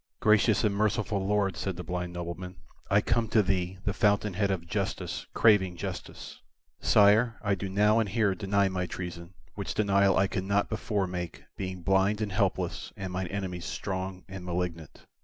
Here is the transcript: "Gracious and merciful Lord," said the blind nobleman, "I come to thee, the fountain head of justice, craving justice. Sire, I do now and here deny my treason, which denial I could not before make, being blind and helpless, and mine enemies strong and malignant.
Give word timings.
"Gracious 0.19 0.63
and 0.63 0.73
merciful 0.73 1.23
Lord," 1.27 1.55
said 1.55 1.75
the 1.77 1.83
blind 1.83 2.11
nobleman, 2.13 2.55
"I 2.89 3.01
come 3.01 3.27
to 3.27 3.43
thee, 3.43 3.77
the 3.83 3.93
fountain 3.93 4.33
head 4.33 4.49
of 4.49 4.65
justice, 4.65 5.27
craving 5.35 5.77
justice. 5.77 6.41
Sire, 6.79 7.37
I 7.43 7.53
do 7.53 7.69
now 7.69 7.99
and 7.99 8.09
here 8.09 8.33
deny 8.33 8.67
my 8.67 8.87
treason, 8.87 9.35
which 9.53 9.75
denial 9.75 10.17
I 10.17 10.25
could 10.25 10.45
not 10.45 10.69
before 10.69 11.05
make, 11.05 11.43
being 11.55 11.83
blind 11.83 12.19
and 12.19 12.31
helpless, 12.31 12.91
and 12.97 13.13
mine 13.13 13.27
enemies 13.27 13.65
strong 13.65 14.23
and 14.27 14.43
malignant. 14.43 15.05